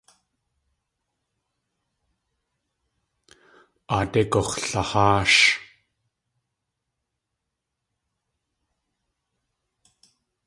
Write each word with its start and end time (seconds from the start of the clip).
Aadé 3.95 4.21
gux̲laháash. 4.31 5.37